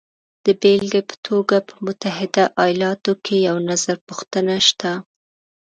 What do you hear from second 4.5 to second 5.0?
شته